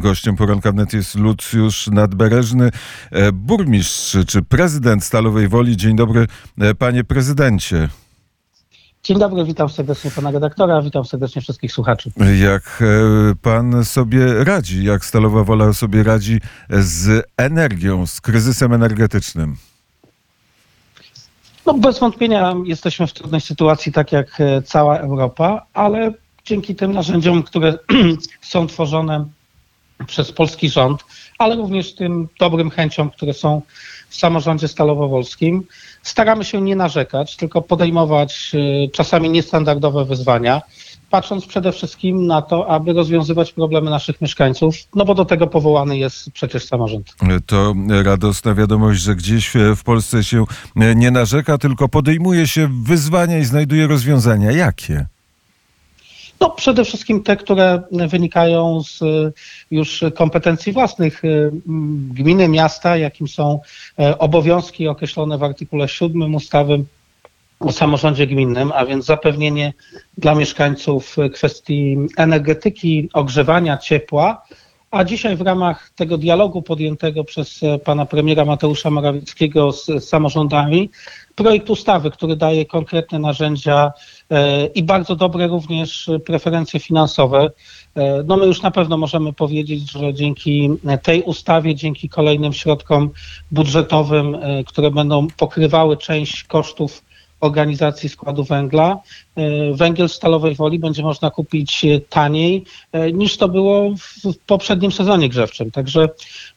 Gościem 0.00 0.36
poranka 0.36 0.72
wnet 0.72 0.92
jest 0.92 1.14
Lucjusz 1.14 1.86
Nadbereżny, 1.86 2.70
e, 3.10 3.32
burmistrz 3.32 4.16
czy 4.26 4.42
prezydent 4.42 5.04
Stalowej 5.04 5.48
Woli. 5.48 5.76
Dzień 5.76 5.96
dobry, 5.96 6.26
e, 6.60 6.74
panie 6.74 7.04
prezydencie. 7.04 7.88
Dzień 9.04 9.18
dobry, 9.18 9.44
witam 9.44 9.68
serdecznie 9.68 10.10
pana 10.10 10.30
redaktora, 10.30 10.82
witam 10.82 11.04
serdecznie 11.04 11.42
wszystkich 11.42 11.72
słuchaczy. 11.72 12.12
Jak 12.40 12.82
e, 12.82 13.34
pan 13.42 13.84
sobie 13.84 14.44
radzi, 14.44 14.84
jak 14.84 15.04
Stalowa 15.04 15.44
Wola 15.44 15.72
sobie 15.72 16.02
radzi 16.02 16.40
z 16.70 17.26
energią, 17.36 18.06
z 18.06 18.20
kryzysem 18.20 18.72
energetycznym? 18.72 19.56
No 21.66 21.74
bez 21.74 21.98
wątpienia 21.98 22.54
jesteśmy 22.64 23.06
w 23.06 23.12
trudnej 23.12 23.40
sytuacji, 23.40 23.92
tak 23.92 24.12
jak 24.12 24.38
cała 24.64 24.98
Europa, 24.98 25.66
ale 25.74 26.12
dzięki 26.44 26.74
tym 26.74 26.92
narzędziom, 26.92 27.42
które 27.42 27.78
są 28.40 28.66
tworzone 28.66 29.24
przez 30.06 30.32
polski 30.32 30.70
rząd, 30.70 31.04
ale 31.38 31.56
również 31.56 31.94
tym 31.94 32.28
dobrym 32.38 32.70
chęciom, 32.70 33.10
które 33.10 33.34
są 33.34 33.62
w 34.08 34.16
samorządzie 34.16 34.68
stalowowolskim, 34.68 35.64
staramy 36.02 36.44
się 36.44 36.60
nie 36.60 36.76
narzekać, 36.76 37.36
tylko 37.36 37.62
podejmować 37.62 38.52
e, 38.54 38.88
czasami 38.88 39.30
niestandardowe 39.30 40.04
wyzwania, 40.04 40.62
patrząc 41.10 41.46
przede 41.46 41.72
wszystkim 41.72 42.26
na 42.26 42.42
to, 42.42 42.68
aby 42.68 42.92
rozwiązywać 42.92 43.52
problemy 43.52 43.90
naszych 43.90 44.20
mieszkańców, 44.20 44.74
no 44.94 45.04
bo 45.04 45.14
do 45.14 45.24
tego 45.24 45.46
powołany 45.46 45.98
jest 45.98 46.30
przecież 46.30 46.64
samorząd. 46.64 47.14
To 47.46 47.74
radosna 48.02 48.54
wiadomość, 48.54 49.00
że 49.00 49.14
gdzieś 49.14 49.52
w 49.76 49.82
Polsce 49.82 50.24
się 50.24 50.44
nie 50.76 51.10
narzeka, 51.10 51.58
tylko 51.58 51.88
podejmuje 51.88 52.46
się 52.46 52.68
wyzwania 52.82 53.38
i 53.38 53.44
znajduje 53.44 53.86
rozwiązania. 53.86 54.52
Jakie? 54.52 55.06
No, 56.40 56.50
przede 56.50 56.84
wszystkim 56.84 57.22
te, 57.22 57.36
które 57.36 57.82
wynikają 57.90 58.82
z 58.82 59.00
już 59.70 60.04
kompetencji 60.14 60.72
własnych 60.72 61.24
y, 61.24 61.50
gminy, 62.10 62.48
miasta, 62.48 62.96
jakim 62.96 63.28
są 63.28 63.60
e, 63.98 64.18
obowiązki 64.18 64.88
określone 64.88 65.38
w 65.38 65.42
artykule 65.42 65.88
7 65.88 66.34
ustawy 66.34 66.84
o 67.60 67.72
samorządzie 67.72 68.26
gminnym, 68.26 68.72
a 68.74 68.86
więc 68.86 69.04
zapewnienie 69.04 69.72
dla 70.18 70.34
mieszkańców 70.34 71.16
kwestii 71.34 71.96
energetyki, 72.16 73.08
ogrzewania, 73.12 73.78
ciepła. 73.78 74.42
A 74.90 75.04
dzisiaj 75.04 75.36
w 75.36 75.40
ramach 75.40 75.90
tego 75.96 76.18
dialogu 76.18 76.62
podjętego 76.62 77.24
przez 77.24 77.62
e, 77.62 77.78
pana 77.78 78.06
premiera 78.06 78.44
Mateusza 78.44 78.90
Morawieckiego 78.90 79.72
z 79.72 80.04
samorządami, 80.04 80.90
projekt 81.34 81.70
ustawy, 81.70 82.10
który 82.10 82.36
daje 82.36 82.66
konkretne 82.66 83.18
narzędzia 83.18 83.92
i 84.74 84.82
bardzo 84.82 85.16
dobre 85.16 85.46
również 85.46 86.10
preferencje 86.26 86.80
finansowe. 86.80 87.50
E, 87.94 88.22
no 88.26 88.36
my 88.36 88.46
już 88.46 88.62
na 88.62 88.70
pewno 88.70 88.96
możemy 88.96 89.32
powiedzieć, 89.32 89.92
że 89.92 90.14
dzięki 90.14 90.70
tej 91.02 91.22
ustawie, 91.22 91.74
dzięki 91.74 92.08
kolejnym 92.08 92.52
środkom 92.52 93.10
budżetowym, 93.50 94.36
które 94.66 94.90
będą 94.90 95.26
pokrywały 95.36 95.96
część 95.96 96.44
kosztów 96.44 97.02
organizacji 97.40 98.08
składu 98.08 98.44
węgla. 98.44 98.98
E, 99.36 99.74
węgiel 99.74 100.08
stalowej 100.08 100.54
woli 100.54 100.78
będzie 100.78 101.02
można 101.02 101.30
kupić 101.30 101.86
taniej 102.08 102.64
e, 102.92 103.12
niż 103.12 103.36
to 103.36 103.48
było 103.48 103.94
w 103.96 104.36
poprzednim 104.46 104.92
sezonie 104.92 105.28
grzewczym. 105.28 105.70
Także 105.70 106.08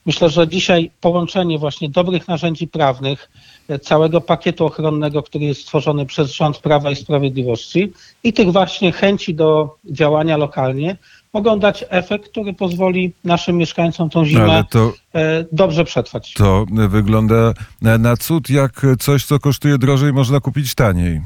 myślę, 0.05 0.29
że 0.29 0.47
dzisiaj 0.47 0.91
połączenie 1.01 1.59
właśnie 1.59 1.89
dobrych 1.89 2.27
narzędzi 2.27 2.67
prawnych, 2.67 3.29
e, 3.31 3.52
całego 3.81 4.21
pakietu 4.21 4.65
ochronnego, 4.65 5.23
który 5.23 5.45
jest 5.45 5.61
stworzony 5.61 6.05
przez 6.05 6.31
rząd 6.31 6.57
Prawa 6.57 6.91
i 6.91 6.95
Sprawiedliwości 6.95 7.93
i 8.23 8.33
tych 8.33 8.51
właśnie 8.51 8.91
chęci 8.91 9.35
do 9.35 9.75
działania 9.85 10.37
lokalnie, 10.37 10.97
mogą 11.33 11.59
dać 11.59 11.85
efekt, 11.89 12.29
który 12.29 12.53
pozwoli 12.53 13.13
naszym 13.23 13.57
mieszkańcom 13.57 14.09
tą 14.09 14.25
zimę 14.25 14.63
to, 14.69 14.93
e, 15.15 15.45
dobrze 15.51 15.85
przetrwać. 15.85 16.33
To 16.33 16.65
wygląda 16.89 17.53
na 17.81 18.17
cud, 18.17 18.49
jak 18.49 18.81
coś, 18.99 19.25
co 19.25 19.39
kosztuje 19.39 19.77
drożej, 19.77 20.13
można 20.13 20.39
kupić 20.39 20.75
taniej. 20.75 21.21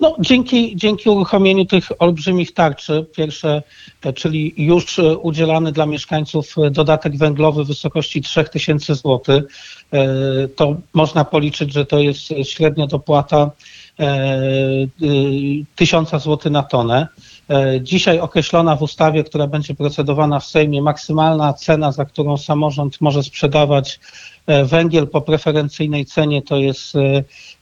No, 0.00 0.16
dzięki, 0.20 0.76
dzięki 0.76 1.10
uruchomieniu 1.10 1.64
tych 1.64 1.88
olbrzymich 1.98 2.54
tarczy, 2.54 3.06
pierwsze, 3.16 3.62
e, 4.02 4.12
czyli 4.12 4.54
już 4.56 4.98
e, 4.98 5.16
udzielany 5.16 5.72
dla 5.72 5.86
mieszkańców 5.86 6.54
dodatek 6.70 7.16
węglowy 7.16 7.64
w 7.64 7.66
wysokości 7.66 8.22
3000 8.22 8.94
zł, 8.94 9.20
to 10.56 10.76
można 10.92 11.24
policzyć, 11.24 11.72
że 11.72 11.86
to 11.86 11.98
jest 11.98 12.20
średnia 12.42 12.86
dopłata 12.86 13.50
1000 15.76 16.10
zł 16.10 16.52
na 16.52 16.62
tonę. 16.62 17.08
E, 17.50 17.80
dzisiaj 17.80 18.20
określona 18.20 18.76
w 18.76 18.82
ustawie, 18.82 19.24
która 19.24 19.46
będzie 19.46 19.74
procedowana 19.74 20.40
w 20.40 20.46
Sejmie, 20.46 20.82
maksymalna 20.82 21.52
cena, 21.52 21.92
za 21.92 22.04
którą 22.04 22.36
samorząd 22.36 23.00
może 23.00 23.22
sprzedawać 23.22 24.00
e, 24.46 24.64
węgiel 24.64 25.08
po 25.08 25.20
preferencyjnej 25.20 26.06
cenie 26.06 26.42
to 26.42 26.56
jest 26.56 26.94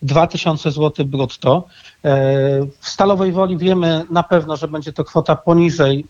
2000 0.02 0.70
zł 0.70 1.06
brutto. 1.06 1.64
E, 2.04 2.16
w 2.80 2.88
Stalowej 2.88 3.32
Woli 3.32 3.58
wiemy 3.58 4.04
na 4.10 4.22
pewno, 4.22 4.56
że 4.56 4.68
będzie 4.68 4.92
to 4.92 5.04
kwota 5.04 5.36
poniżej 5.36 6.04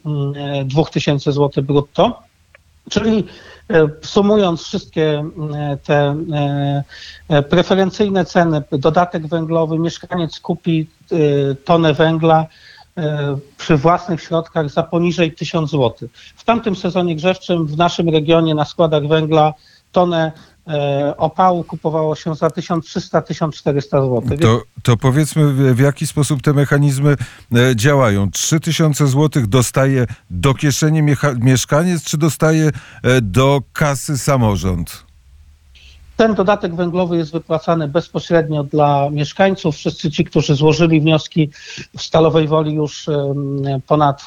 2000 0.65 1.31
mm, 1.31 1.35
zł 1.35 1.65
brutto. 1.65 2.23
Czyli 2.91 3.25
sumując 4.03 4.63
wszystkie 4.63 5.25
te 5.85 6.17
preferencyjne 7.51 8.25
ceny, 8.25 8.63
dodatek 8.73 9.27
węglowy, 9.27 9.79
mieszkaniec 9.79 10.41
kupi 10.41 10.87
tonę 11.65 11.95
węgla 11.95 12.47
E, 12.97 13.39
przy 13.57 13.77
własnych 13.77 14.23
środkach 14.23 14.71
za 14.71 14.83
poniżej 14.83 15.33
1000 15.33 15.71
zł. 15.71 16.09
W 16.37 16.45
tamtym 16.45 16.77
sezonie 16.77 17.17
grzewczym 17.17 17.67
w 17.67 17.77
naszym 17.77 18.09
regionie 18.09 18.55
na 18.55 18.65
składach 18.65 19.07
węgla 19.07 19.55
tonę 19.93 20.27
e, 20.27 20.33
opału 21.17 21.65
kupowało 21.65 22.17
się 22.17 22.35
za 22.35 22.49
1300-1400 22.49 23.83
zł. 23.83 24.39
To, 24.41 24.63
to 24.83 24.97
powiedzmy, 24.97 25.75
w 25.75 25.79
jaki 25.79 26.07
sposób 26.07 26.43
te 26.43 26.53
mechanizmy 26.53 27.17
e, 27.55 27.77
działają? 27.77 28.31
3000 28.31 29.07
zł 29.07 29.43
dostaje 29.47 30.07
do 30.31 30.55
kieszeni 30.55 31.03
mieszkaniec, 31.39 32.05
czy 32.05 32.19
dostaje 32.19 32.71
do 33.23 33.63
kasy 33.73 34.19
samorząd? 34.19 35.05
Ten 36.17 36.35
dodatek 36.35 36.75
węglowy 36.75 37.17
jest 37.17 37.33
wypłacany 37.33 37.89
bezpośrednio 37.89 38.65
dla 38.65 39.11
mieszkańców. 39.11 39.77
Wszyscy 39.77 40.11
ci, 40.11 40.25
którzy 40.25 40.55
złożyli 40.55 41.01
wnioski 41.01 41.51
w 41.97 42.03
Stalowej 42.03 42.49
Woli, 42.49 42.75
już 42.75 43.07
ponad 43.87 44.27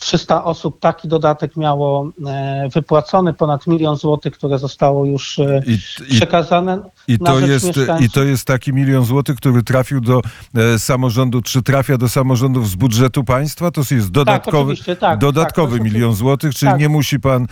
300 0.00 0.36
e, 0.36 0.44
osób 0.44 0.80
taki 0.80 1.08
dodatek 1.08 1.56
miało 1.56 2.10
e, 2.26 2.68
wypłacony, 2.74 3.32
ponad 3.34 3.66
milion 3.66 3.96
złotych, 3.96 4.34
które 4.34 4.58
zostało 4.58 5.04
już 5.04 5.38
e, 5.38 5.62
przekazane. 6.10 6.82
I, 7.08 7.18
to 7.18 7.40
jest, 7.40 7.80
I 8.00 8.10
to 8.10 8.24
jest 8.24 8.44
taki 8.46 8.72
milion 8.72 9.04
złotych, 9.04 9.36
który 9.36 9.62
trafił 9.62 10.00
do 10.00 10.20
samorządu, 10.78 11.42
czy 11.42 11.62
trafia 11.62 11.98
do 11.98 12.08
samorządów 12.08 12.68
z 12.68 12.74
budżetu 12.74 13.24
państwa? 13.24 13.70
To 13.70 13.80
jest 13.90 14.10
dodatkowy, 14.10 14.76
tak, 14.76 14.98
tak, 14.98 15.18
dodatkowy 15.18 15.78
tak, 15.78 15.84
milion 15.84 16.14
złotych, 16.14 16.54
czyli 16.54 16.72
tak. 16.72 16.80
nie 16.80 16.88
musi 16.88 17.20
pan 17.20 17.46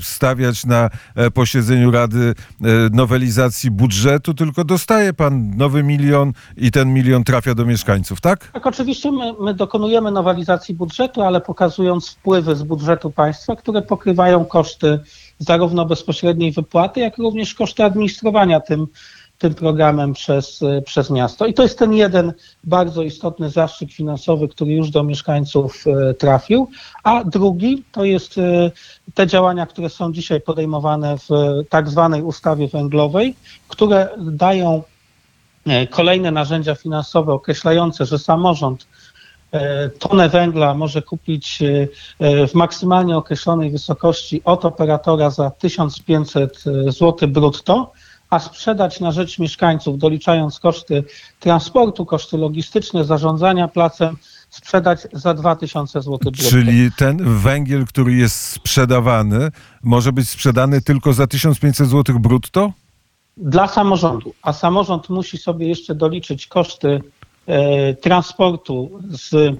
stawiać 0.00 0.64
na 0.64 0.90
posiedzeniu 1.34 1.90
Rady 1.90 2.34
E, 2.62 2.66
nowelizacji 2.92 3.70
budżetu, 3.70 4.34
tylko 4.34 4.64
dostaje 4.64 5.12
pan 5.12 5.56
nowy 5.56 5.82
milion 5.82 6.32
i 6.56 6.70
ten 6.70 6.94
milion 6.94 7.24
trafia 7.24 7.54
do 7.54 7.64
mieszkańców, 7.64 8.20
tak? 8.20 8.50
Tak, 8.52 8.66
oczywiście 8.66 9.12
my, 9.12 9.32
my 9.40 9.54
dokonujemy 9.54 10.10
nowelizacji 10.10 10.74
budżetu, 10.74 11.22
ale 11.22 11.40
pokazując 11.40 12.08
wpływy 12.08 12.56
z 12.56 12.62
budżetu 12.62 13.10
państwa, 13.10 13.56
które 13.56 13.82
pokrywają 13.82 14.44
koszty 14.44 15.00
zarówno 15.38 15.86
bezpośredniej 15.86 16.52
wypłaty, 16.52 17.00
jak 17.00 17.18
również 17.18 17.54
koszty 17.54 17.84
administrowania 17.84 18.60
tym 18.60 18.86
tym 19.38 19.54
programem 19.54 20.12
przez, 20.12 20.60
przez 20.84 21.10
miasto. 21.10 21.46
I 21.46 21.54
to 21.54 21.62
jest 21.62 21.78
ten 21.78 21.92
jeden 21.92 22.32
bardzo 22.64 23.02
istotny 23.02 23.50
zastrzyk 23.50 23.92
finansowy, 23.92 24.48
który 24.48 24.72
już 24.72 24.90
do 24.90 25.02
mieszkańców 25.02 25.84
e, 25.86 26.14
trafił, 26.14 26.68
a 27.02 27.24
drugi 27.24 27.84
to 27.92 28.04
jest 28.04 28.38
e, 28.38 28.70
te 29.14 29.26
działania, 29.26 29.66
które 29.66 29.88
są 29.88 30.12
dzisiaj 30.12 30.40
podejmowane 30.40 31.18
w 31.18 31.28
tak 31.68 31.88
zwanej 31.88 32.22
ustawie 32.22 32.68
węglowej, 32.68 33.34
które 33.68 34.08
dają 34.18 34.82
e, 35.66 35.86
kolejne 35.86 36.30
narzędzia 36.30 36.74
finansowe 36.74 37.32
określające, 37.32 38.06
że 38.06 38.18
samorząd 38.18 38.86
tonę 39.98 40.28
węgla 40.28 40.74
może 40.74 41.02
kupić 41.02 41.58
w 42.20 42.54
maksymalnie 42.54 43.16
określonej 43.16 43.70
wysokości 43.70 44.40
od 44.44 44.64
operatora 44.64 45.30
za 45.30 45.50
1500 45.50 46.64
zł 46.88 47.28
brutto, 47.28 47.92
a 48.30 48.38
sprzedać 48.38 49.00
na 49.00 49.12
rzecz 49.12 49.38
mieszkańców, 49.38 49.98
doliczając 49.98 50.60
koszty 50.60 51.04
transportu, 51.40 52.06
koszty 52.06 52.38
logistyczne, 52.38 53.04
zarządzania 53.04 53.68
placem, 53.68 54.16
sprzedać 54.50 55.00
za 55.12 55.34
2000 55.34 56.00
zł. 56.00 56.18
Brutto. 56.18 56.50
Czyli 56.50 56.92
ten 56.92 57.38
węgiel, 57.38 57.86
który 57.86 58.12
jest 58.12 58.36
sprzedawany, 58.36 59.50
może 59.82 60.12
być 60.12 60.28
sprzedany 60.28 60.80
tylko 60.80 61.12
za 61.12 61.26
1500 61.26 61.88
zł 61.88 62.18
brutto? 62.18 62.72
Dla 63.36 63.68
samorządu, 63.68 64.34
a 64.42 64.52
samorząd 64.52 65.08
musi 65.08 65.38
sobie 65.38 65.68
jeszcze 65.68 65.94
doliczyć 65.94 66.46
koszty 66.46 66.88
e, 66.88 67.00
transportu 68.00 68.90
z 69.10 69.56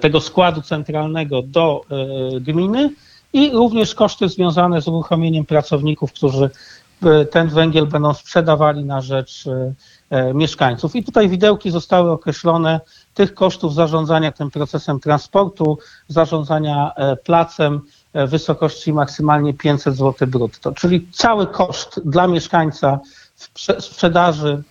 tego 0.00 0.20
składu 0.20 0.62
centralnego 0.62 1.42
do 1.42 1.80
e, 1.90 2.40
gminy 2.40 2.90
i 3.32 3.50
również 3.50 3.94
koszty 3.94 4.28
związane 4.28 4.82
z 4.82 4.88
uruchomieniem 4.88 5.44
pracowników, 5.44 6.12
którzy 6.12 6.50
ten 7.30 7.48
węgiel 7.48 7.86
będą 7.86 8.14
sprzedawali 8.14 8.84
na 8.84 9.00
rzecz 9.00 9.44
mieszkańców. 10.34 10.96
I 10.96 11.04
tutaj 11.04 11.28
widełki 11.28 11.70
zostały 11.70 12.10
określone 12.10 12.80
tych 13.14 13.34
kosztów 13.34 13.74
zarządzania 13.74 14.32
tym 14.32 14.50
procesem 14.50 15.00
transportu, 15.00 15.78
zarządzania 16.08 16.92
placem, 17.24 17.80
wysokości 18.14 18.92
maksymalnie 18.92 19.54
500 19.54 19.96
zł 19.96 20.28
brutto. 20.28 20.72
Czyli 20.72 21.08
cały 21.12 21.46
koszt 21.46 22.00
dla 22.04 22.26
mieszkańca 22.26 23.00
sprzedaży 23.80 24.62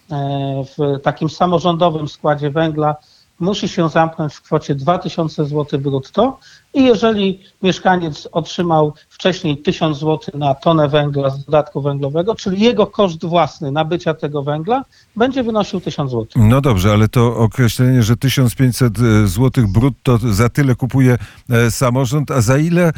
w 0.78 1.02
takim 1.04 1.30
samorządowym 1.30 2.08
składzie 2.08 2.50
węgla 2.50 2.96
musi 3.44 3.68
się 3.68 3.90
zamknąć 3.90 4.34
w 4.34 4.42
kwocie 4.42 4.76
2000 4.76 5.46
zł 5.46 5.80
brutto 5.80 6.40
i 6.74 6.84
jeżeli 6.84 7.40
mieszkaniec 7.64 8.28
otrzymał 8.32 8.94
wcześniej 9.10 9.58
1000 9.58 9.98
zł 10.00 10.20
na 10.34 10.56
tonę 10.56 10.90
węgla 10.90 11.30
z 11.30 11.46
dodatku 11.46 11.82
węglowego, 11.82 12.36
czyli 12.36 12.62
jego 12.62 12.88
koszt 12.88 13.26
własny 13.26 13.72
nabycia 13.72 14.14
tego 14.14 14.44
węgla 14.44 14.86
będzie 15.16 15.44
wynosił 15.44 15.82
1000 15.82 16.12
zł. 16.12 16.28
No 16.36 16.62
dobrze, 16.62 16.92
ale 16.92 17.08
to 17.08 17.38
określenie, 17.38 18.04
że 18.04 18.18
1500 18.18 19.00
e, 19.00 19.28
zł 19.28 19.68
brutto 19.68 20.18
za 20.18 20.50
tyle 20.50 20.76
kupuje 20.76 21.18
e, 21.50 21.72
samorząd, 21.72 22.32
a 22.32 22.42
za 22.42 22.58
ile 22.58 22.88
e, 22.88 22.92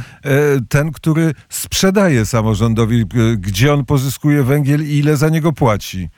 ten, 0.69 0.91
który 0.91 1.33
sprzedaje 1.49 2.25
samorządowi, 2.25 3.05
gdzie 3.37 3.73
on 3.73 3.85
pozyskuje 3.85 4.43
węgiel 4.43 4.83
i 4.83 4.97
ile 4.97 5.17
za 5.17 5.29
niego 5.29 5.53
płaci? 5.53 6.09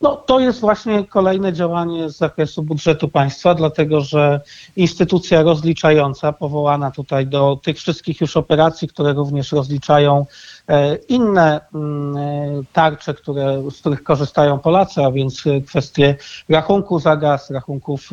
No, 0.00 0.16
to 0.16 0.40
jest 0.40 0.60
właśnie 0.60 1.04
kolejne 1.04 1.52
działanie 1.52 2.10
z 2.10 2.16
zakresu 2.16 2.62
budżetu 2.62 3.08
państwa, 3.08 3.54
dlatego 3.54 4.00
że 4.00 4.40
instytucja 4.76 5.42
rozliczająca, 5.42 6.32
powołana 6.32 6.90
tutaj 6.90 7.26
do 7.26 7.60
tych 7.62 7.76
wszystkich 7.76 8.20
już 8.20 8.36
operacji, 8.36 8.88
które 8.88 9.12
również 9.12 9.52
rozliczają 9.52 10.26
e, 10.68 10.94
inne 10.94 11.60
mm, 11.74 12.16
e, 12.16 12.62
tarcze, 12.72 13.14
które, 13.14 13.62
z 13.70 13.80
których 13.80 14.02
korzystają 14.02 14.58
Polacy, 14.58 15.04
a 15.04 15.10
więc 15.10 15.44
kwestie 15.66 16.16
rachunku 16.48 16.98
za 16.98 17.16
gaz, 17.16 17.50
rachunków 17.50 18.10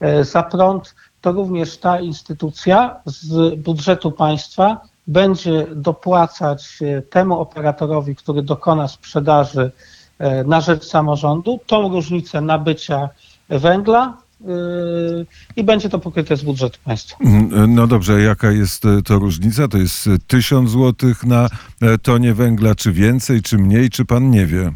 e, 0.00 0.24
za 0.24 0.42
prąd, 0.42 0.94
to 1.20 1.32
również 1.32 1.78
ta 1.78 2.00
instytucja 2.00 3.00
z 3.04 3.54
budżetu 3.54 4.12
państwa 4.12 4.80
będzie 5.06 5.66
dopłacać 5.74 6.78
temu 7.10 7.40
operatorowi, 7.40 8.16
który 8.16 8.42
dokona 8.42 8.88
sprzedaży 8.88 9.70
na 10.46 10.60
rzecz 10.60 10.84
samorządu, 10.84 11.60
tą 11.66 11.88
różnicę 11.88 12.40
nabycia 12.40 13.08
węgla 13.48 14.16
e, 14.40 14.46
i 15.56 15.64
będzie 15.64 15.88
to 15.88 15.98
pokryte 15.98 16.36
z 16.36 16.42
budżetu 16.42 16.78
państwa. 16.84 17.16
Mm, 17.24 17.74
no 17.74 17.86
dobrze, 17.86 18.22
jaka 18.22 18.50
jest 18.50 18.84
e, 18.84 19.02
to 19.02 19.18
różnica? 19.18 19.68
To 19.68 19.78
jest 19.78 20.08
1000 20.26 20.70
zł 20.70 21.10
na 21.24 21.48
tonie 22.02 22.34
węgla, 22.34 22.74
czy 22.74 22.92
więcej, 22.92 23.42
czy 23.42 23.58
mniej, 23.58 23.90
czy 23.90 24.04
pan 24.04 24.30
nie 24.30 24.46
wie? 24.46 24.72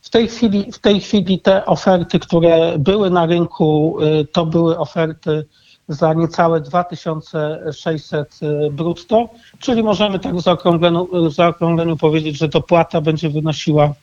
W 0.00 0.10
tej 0.10 0.28
chwili, 0.28 0.72
w 0.72 0.78
tej 0.78 1.00
chwili 1.00 1.40
te 1.40 1.66
oferty, 1.66 2.18
które 2.18 2.78
były 2.78 3.10
na 3.10 3.26
rynku, 3.26 3.98
to 4.32 4.46
były 4.46 4.78
oferty 4.78 5.44
za 5.88 6.14
niecałe 6.14 6.60
2600 6.60 8.40
brutto, 8.70 9.28
czyli 9.58 9.82
możemy 9.82 10.18
tak 10.18 10.36
w 10.36 10.40
zaokrągleniu, 10.40 11.08
w 11.30 11.34
zaokrągleniu 11.34 11.96
powiedzieć, 11.96 12.38
że 12.38 12.48
dopłata 12.48 13.00
będzie 13.00 13.30
wynosiła 13.30 13.94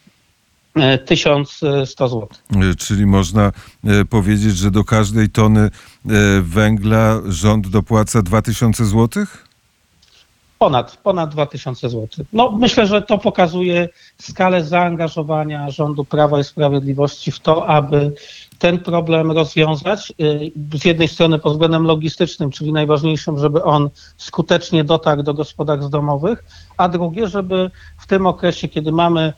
1100 1.05 2.07
zł. 2.07 2.27
E, 2.55 2.75
czyli 2.75 3.05
można 3.05 3.51
e, 3.83 4.05
powiedzieć, 4.05 4.57
że 4.57 4.71
do 4.71 4.83
każdej 4.83 5.29
tony 5.29 5.61
e, 5.61 5.69
węgla 6.41 7.21
rząd 7.25 7.67
dopłaca 7.67 8.21
2000 8.21 8.85
zł? 8.85 9.25
Ponad, 10.59 10.97
ponad 10.97 11.29
2000 11.29 11.89
zł. 11.89 12.25
No, 12.33 12.51
myślę, 12.51 12.87
że 12.87 13.01
to 13.01 13.17
pokazuje 13.17 13.89
skalę 14.17 14.63
zaangażowania 14.63 15.69
rządu 15.69 16.05
Prawa 16.05 16.39
i 16.39 16.43
Sprawiedliwości 16.43 17.31
w 17.31 17.39
to, 17.39 17.67
aby 17.67 18.13
ten 18.59 18.79
problem 18.79 19.31
rozwiązać. 19.31 20.13
Z 20.73 20.85
jednej 20.85 21.07
strony 21.07 21.39
pod 21.39 21.53
względem 21.53 21.83
logistycznym, 21.83 22.51
czyli 22.51 22.73
najważniejszym, 22.73 23.39
żeby 23.39 23.63
on 23.63 23.89
skutecznie 24.17 24.83
dotarł 24.83 25.23
do 25.23 25.33
gospodarstw 25.33 25.89
domowych, 25.89 26.43
a 26.77 26.89
drugie, 26.89 27.27
żeby 27.27 27.71
w 27.97 28.07
tym 28.07 28.27
okresie, 28.27 28.67
kiedy 28.67 28.91
mamy 28.91 29.33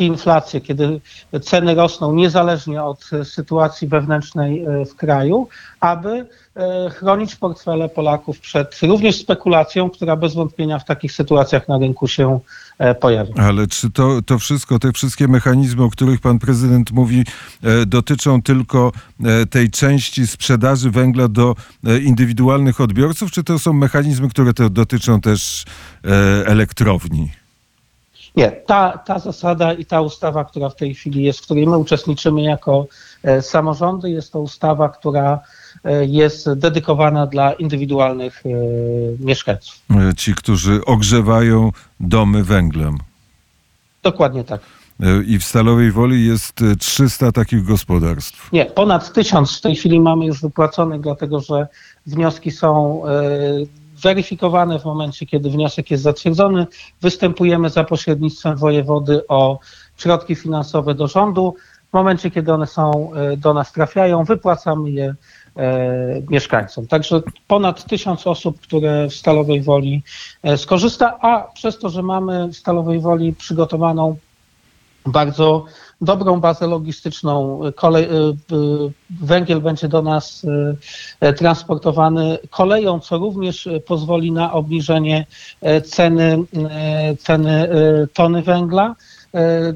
inflację, 0.00 0.60
kiedy 0.60 1.00
ceny 1.42 1.74
rosną 1.74 2.14
niezależnie 2.14 2.82
od 2.82 3.10
sytuacji 3.24 3.88
wewnętrznej 3.88 4.64
e, 4.64 4.84
w 4.84 4.96
kraju, 4.96 5.48
aby 5.80 6.26
e, 6.56 6.90
chronić 6.90 7.36
portfele 7.36 7.88
Polaków 7.88 8.40
przed 8.40 8.80
również 8.82 9.16
spekulacją, 9.16 9.90
która 9.90 10.16
bez 10.16 10.34
wątpienia 10.34 10.78
w 10.78 10.84
takich 10.84 11.12
sytuacjach 11.12 11.68
na 11.68 11.78
rynku 11.78 12.08
się 12.08 12.40
e, 12.78 12.94
pojawia. 12.94 13.34
Ale 13.36 13.66
czy 13.66 13.90
to, 13.90 14.22
to 14.22 14.38
wszystko, 14.38 14.78
te 14.78 14.92
wszystkie 14.92 15.28
mechanizmy, 15.28 15.84
o 15.84 15.90
których 15.90 16.20
pan 16.20 16.38
prezydent 16.38 16.92
mówi, 16.92 17.24
dotyczą 17.86 18.42
tylko 18.42 18.92
tej 19.50 19.70
części 19.70 20.26
sprzedaży 20.26 20.90
węgla 20.90 21.28
do 21.28 21.54
indywidualnych 22.02 22.80
odbiorców, 22.80 23.30
czy 23.30 23.44
to 23.44 23.58
są 23.58 23.72
mechanizmy, 23.72 24.28
które 24.28 24.54
to 24.54 24.70
dotyczą 24.70 25.20
też 25.20 25.64
elektrowni? 26.46 27.30
Nie, 28.36 28.50
ta, 28.50 28.98
ta 28.98 29.18
zasada 29.18 29.72
i 29.72 29.84
ta 29.84 30.00
ustawa, 30.00 30.44
która 30.44 30.68
w 30.68 30.76
tej 30.76 30.94
chwili 30.94 31.22
jest, 31.22 31.38
w 31.38 31.42
której 31.42 31.66
my 31.66 31.78
uczestniczymy 31.78 32.42
jako 32.42 32.86
e, 33.22 33.42
samorządy, 33.42 34.10
jest 34.10 34.32
to 34.32 34.40
ustawa, 34.40 34.88
która 34.88 35.40
e, 35.84 36.04
jest 36.04 36.52
dedykowana 36.52 37.26
dla 37.26 37.52
indywidualnych 37.52 38.42
e, 38.46 38.48
mieszkańców. 39.24 39.78
Ci, 40.16 40.34
którzy 40.34 40.84
ogrzewają 40.84 41.70
domy 42.00 42.44
węglem. 42.44 42.98
Dokładnie 44.02 44.44
tak. 44.44 44.60
I 45.26 45.38
w 45.38 45.44
Stalowej 45.44 45.92
Woli 45.92 46.26
jest 46.26 46.60
300 46.78 47.32
takich 47.32 47.64
gospodarstw. 47.64 48.52
Nie, 48.52 48.64
ponad 48.64 49.12
1000 49.12 49.58
w 49.58 49.60
tej 49.60 49.76
chwili 49.76 50.00
mamy 50.00 50.26
już 50.26 50.40
wypłaconych, 50.40 51.00
dlatego 51.00 51.40
że 51.40 51.68
wnioski 52.06 52.50
są 52.50 53.02
weryfikowane 54.02 54.78
w 54.78 54.84
momencie, 54.84 55.26
kiedy 55.26 55.50
wniosek 55.50 55.90
jest 55.90 56.02
zatwierdzony. 56.02 56.66
Występujemy 57.00 57.70
za 57.70 57.84
pośrednictwem 57.84 58.56
wojewody 58.56 59.26
o 59.28 59.58
środki 59.96 60.34
finansowe 60.34 60.94
do 60.94 61.06
rządu. 61.06 61.54
W 61.90 61.92
momencie, 61.92 62.30
kiedy 62.30 62.52
one 62.52 62.66
są 62.66 63.10
e, 63.14 63.36
do 63.36 63.54
nas 63.54 63.72
trafiają, 63.72 64.24
wypłacamy 64.24 64.90
je 64.90 65.14
e, 65.56 66.22
mieszkańcom. 66.30 66.86
Także 66.86 67.22
ponad 67.46 67.84
tysiąc 67.84 68.26
osób, 68.26 68.60
które 68.60 69.08
w 69.08 69.14
Stalowej 69.14 69.62
Woli 69.62 70.02
e, 70.42 70.58
skorzysta, 70.58 71.18
a 71.20 71.52
przez 71.54 71.78
to, 71.78 71.88
że 71.88 72.02
mamy 72.02 72.48
w 72.48 72.56
Stalowej 72.56 73.00
Woli 73.00 73.32
przygotowaną 73.32 74.16
bardzo 75.06 75.64
dobrą 76.00 76.40
bazę 76.40 76.66
logistyczną. 76.66 77.60
Kolej, 77.74 78.04
y, 78.04 78.08
węgiel 79.10 79.60
będzie 79.60 79.88
do 79.88 80.02
nas 80.02 80.44
y, 81.22 81.32
transportowany 81.32 82.38
koleją, 82.50 83.00
co 83.00 83.18
również 83.18 83.68
pozwoli 83.86 84.32
na 84.32 84.52
obniżenie 84.52 85.26
ceny, 85.84 86.38
ceny 87.18 87.68
tony 88.14 88.42
węgla. 88.42 88.96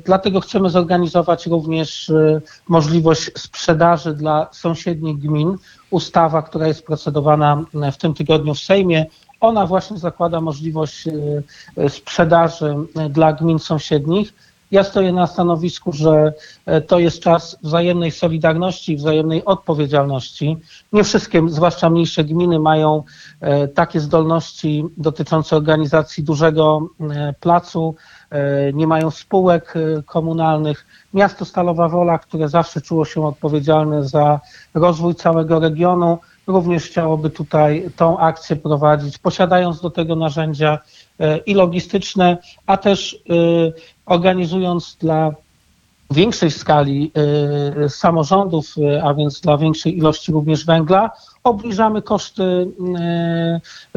Dlatego 0.04 0.40
chcemy 0.40 0.70
zorganizować 0.70 1.46
również 1.46 2.12
możliwość 2.68 3.30
sprzedaży 3.36 4.14
dla 4.14 4.48
sąsiednich 4.52 5.18
gmin. 5.18 5.56
Ustawa, 5.90 6.42
która 6.42 6.66
jest 6.66 6.86
procedowana 6.86 7.64
w 7.92 7.96
tym 7.96 8.14
tygodniu 8.14 8.54
w 8.54 8.58
Sejmie, 8.58 9.06
ona 9.40 9.66
właśnie 9.66 9.98
zakłada 9.98 10.40
możliwość 10.40 11.08
sprzedaży 11.88 12.74
dla 13.10 13.32
gmin 13.32 13.58
sąsiednich 13.58 14.32
ja 14.72 14.84
stoję 14.84 15.12
na 15.12 15.26
stanowisku, 15.26 15.92
że 15.92 16.32
e, 16.66 16.80
to 16.80 16.98
jest 16.98 17.22
czas 17.22 17.58
wzajemnej 17.62 18.10
solidarności, 18.10 18.96
wzajemnej 18.96 19.44
odpowiedzialności. 19.44 20.56
Nie 20.92 21.04
wszystkie, 21.04 21.42
zwłaszcza 21.48 21.90
mniejsze 21.90 22.24
gminy, 22.24 22.58
mają 22.58 23.02
e, 23.40 23.68
takie 23.68 24.00
zdolności 24.00 24.84
dotyczące 24.96 25.56
organizacji 25.56 26.24
dużego 26.24 26.88
e, 27.00 27.34
placu, 27.40 27.94
nie 28.74 28.86
mają 28.86 29.10
spółek 29.10 29.74
komunalnych. 30.06 30.86
Miasto 31.14 31.44
Stalowa 31.44 31.88
Wola, 31.88 32.18
które 32.18 32.48
zawsze 32.48 32.80
czuło 32.80 33.04
się 33.04 33.26
odpowiedzialne 33.26 34.08
za 34.08 34.40
rozwój 34.74 35.14
całego 35.14 35.60
regionu, 35.60 36.18
również 36.46 36.84
chciałoby 36.84 37.30
tutaj 37.30 37.90
tą 37.96 38.18
akcję 38.18 38.56
prowadzić, 38.56 39.18
posiadając 39.18 39.80
do 39.80 39.90
tego 39.90 40.16
narzędzia 40.16 40.78
i 41.46 41.54
logistyczne, 41.54 42.38
a 42.66 42.76
też 42.76 43.22
organizując 44.06 44.96
dla 45.00 45.32
większej 46.10 46.50
skali 46.50 47.12
e, 47.84 47.88
samorządów, 47.88 48.74
a 49.02 49.14
więc 49.14 49.40
dla 49.40 49.58
większej 49.58 49.98
ilości 49.98 50.32
również 50.32 50.66
węgla, 50.66 51.10
obniżamy 51.44 52.02
koszty 52.02 52.68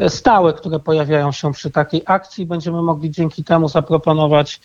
stałe, 0.08 0.52
które 0.52 0.80
pojawiają 0.80 1.32
się 1.32 1.52
przy 1.52 1.70
takiej 1.70 2.02
akcji. 2.06 2.46
Będziemy 2.46 2.82
mogli 2.82 3.10
dzięki 3.10 3.44
temu 3.44 3.68
zaproponować 3.68 4.60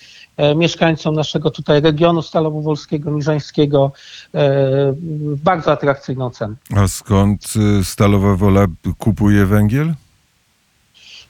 mieszkańcom 0.56 1.16
naszego 1.16 1.52
tutaj 1.52 1.82
regionu 1.82 2.20
Stalowo-Wolskiego, 2.22 3.12
Niżańskiego 3.12 3.92
bardzo 5.44 5.72
atrakcyjną 5.72 6.30
cenę. 6.30 6.56
A 6.76 6.88
skąd 6.88 7.54
Stalowa 7.84 8.36
Wola 8.36 8.66
kupuje 8.98 9.46
węgiel? 9.46 9.94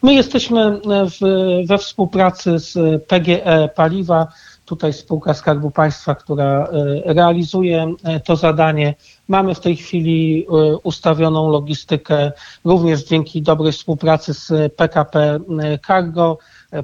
My 0.03 0.13
jesteśmy 0.13 0.81
w, 0.85 1.19
we 1.67 1.77
współpracy 1.77 2.59
z 2.59 3.03
PGE 3.07 3.69
Paliwa, 3.75 4.27
tutaj 4.65 4.93
spółka 4.93 5.33
Skarbu 5.33 5.71
Państwa, 5.71 6.15
która 6.15 6.67
realizuje 7.05 7.93
to 8.25 8.35
zadanie. 8.35 8.95
Mamy 9.27 9.55
w 9.55 9.59
tej 9.59 9.75
chwili 9.75 10.47
ustawioną 10.83 11.49
logistykę 11.49 12.31
również 12.65 13.03
dzięki 13.03 13.41
dobrej 13.41 13.71
współpracy 13.71 14.33
z 14.33 14.73
PKP 14.75 15.39
Cargo 15.87 16.37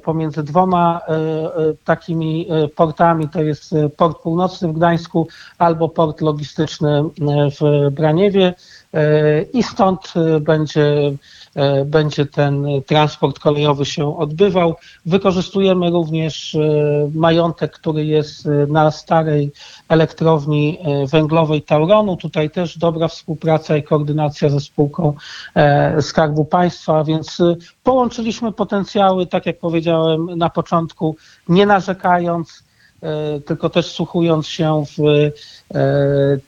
pomiędzy 0.04 0.44
dwoma 0.44 1.02
takimi 1.84 2.48
portami, 2.76 3.30
to 3.30 3.42
jest 3.42 3.76
port 3.98 4.22
północny 4.22 4.68
w 4.68 4.74
Gdańsku 4.74 5.28
albo 5.58 5.90
port 5.90 6.22
logistyczny 6.22 7.04
w 7.60 7.90
Braniewie 7.92 8.54
i 9.54 9.64
stąd 9.64 10.14
będzie 10.42 11.12
będzie 11.86 12.26
ten 12.26 12.66
transport 12.86 13.40
kolejowy 13.40 13.86
się 13.86 14.18
odbywał. 14.18 14.76
Wykorzystujemy 15.06 15.90
również 15.90 16.58
majątek, 17.14 17.72
który 17.72 18.06
jest 18.06 18.48
na 18.68 18.92
starej 18.92 19.52
elektrowni 19.90 20.78
węglowej 21.12 21.62
Tauronu. 21.62 22.18
Tutaj 22.18 22.50
też 22.50 22.78
dobra 22.78 23.08
współpraca 23.08 23.78
i 23.78 23.84
koordynacja 23.84 24.50
ze 24.50 24.60
spółką 24.60 25.14
Skarbu 26.02 26.46
Państwa, 26.46 27.04
więc 27.04 27.38
połączyliśmy 27.84 28.52
potencjały, 28.52 29.28
tak 29.28 29.46
jak 29.46 29.60
powiedziałem 29.60 30.38
na 30.38 30.50
początku, 30.50 31.16
nie 31.50 31.66
narzekając, 31.66 32.67
tylko 33.46 33.70
też 33.70 33.86
słuchując 33.92 34.48
się 34.48 34.84
w 34.98 35.01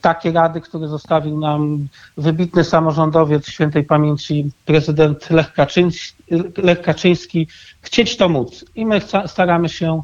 takie 0.00 0.32
rady, 0.32 0.60
które 0.60 0.88
zostawił 0.88 1.38
nam 1.40 1.88
wybitny 2.16 2.64
samorządowiec 2.64 3.48
świętej 3.48 3.84
pamięci 3.84 4.50
prezydent 4.64 5.30
Lech 5.30 5.52
Kaczyński, 5.52 6.14
Lech 6.56 6.82
Kaczyński 6.82 7.48
chcieć 7.80 8.16
to 8.16 8.28
móc. 8.28 8.64
I 8.74 8.86
my 8.86 9.00
staramy 9.26 9.68
się 9.68 10.02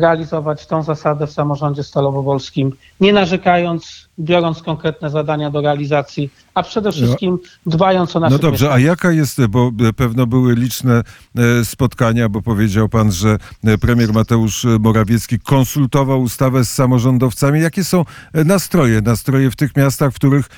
realizować 0.00 0.66
tą 0.66 0.82
zasadę 0.82 1.26
w 1.26 1.32
samorządzie 1.32 1.82
stalowowolskim, 1.82 2.72
nie 3.00 3.12
narzekając, 3.12 4.08
biorąc 4.18 4.62
konkretne 4.62 5.10
zadania 5.10 5.50
do 5.50 5.60
realizacji, 5.60 6.30
a 6.54 6.62
przede 6.62 6.92
wszystkim 6.92 7.38
dbając 7.66 8.16
o 8.16 8.20
nasze 8.20 8.32
No 8.32 8.38
dobrze, 8.38 8.72
a 8.72 8.78
jaka 8.78 9.12
jest, 9.12 9.46
bo 9.46 9.70
pewno 9.96 10.26
były 10.26 10.54
liczne 10.54 11.02
e, 11.38 11.64
spotkania, 11.64 12.28
bo 12.28 12.42
powiedział 12.42 12.88
pan, 12.88 13.12
że 13.12 13.38
e, 13.64 13.78
premier 13.78 14.12
Mateusz 14.12 14.66
Morawiecki 14.80 15.38
konsultował 15.40 16.22
ustawę 16.22 16.64
z 16.64 16.72
samorządowcami. 16.72 17.60
Jakie 17.60 17.84
są 17.84 18.04
e, 18.32 18.44
nastroje, 18.44 19.00
nastroje 19.00 19.50
w 19.50 19.56
tych 19.56 19.76
miastach, 19.76 20.12
w 20.12 20.14
których 20.14 20.48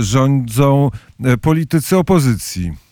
rządzą 0.00 0.90
politycy 1.40 1.96
opozycji? 1.96 2.89